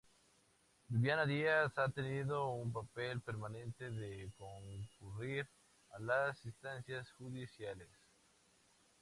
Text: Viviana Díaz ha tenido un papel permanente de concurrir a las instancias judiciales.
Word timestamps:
Viviana 0.87 1.27
Díaz 1.27 1.77
ha 1.77 1.87
tenido 1.89 2.49
un 2.53 2.73
papel 2.73 3.21
permanente 3.21 3.91
de 3.91 4.31
concurrir 4.35 5.47
a 5.91 5.99
las 5.99 6.43
instancias 6.43 7.11
judiciales. 7.11 7.91